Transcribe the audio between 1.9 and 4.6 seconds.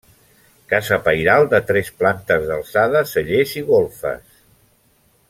plantes d'alçada, cellers i golfes.